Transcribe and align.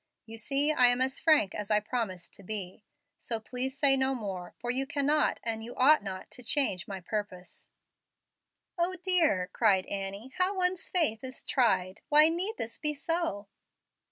You 0.25 0.39
see 0.39 0.71
I 0.73 0.87
am 0.87 0.99
as 0.99 1.19
frank 1.19 1.53
as 1.53 1.69
I 1.69 1.79
promised 1.79 2.33
to 2.33 2.41
be. 2.41 2.83
So 3.19 3.39
please 3.39 3.77
say 3.77 3.95
no 3.95 4.15
more, 4.15 4.55
for 4.57 4.71
you 4.71 4.87
cannot 4.87 5.39
and 5.43 5.63
you 5.63 5.75
ought 5.75 6.01
not 6.01 6.31
to 6.31 6.41
change 6.43 6.87
my 6.87 6.99
purpose." 6.99 7.69
"O 8.79 8.95
dear!" 8.95 9.47
cried 9.53 9.85
Annie, 9.85 10.33
"how 10.39 10.55
one's 10.55 10.89
faith 10.89 11.23
is 11.23 11.43
tried! 11.43 12.01
Why 12.09 12.29
need 12.29 12.55
this 12.57 12.79
be 12.79 12.95
so?" 12.95 13.47